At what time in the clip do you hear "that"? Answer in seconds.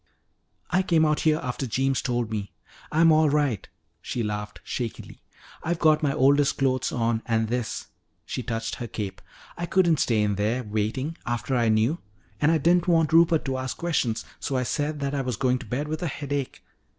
15.01-15.13